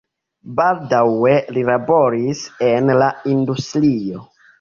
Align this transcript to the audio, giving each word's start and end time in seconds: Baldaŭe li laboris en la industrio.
Baldaŭe 0.59 1.33
li 1.57 1.65
laboris 1.67 2.41
en 2.71 2.89
la 3.03 3.11
industrio. 3.35 4.25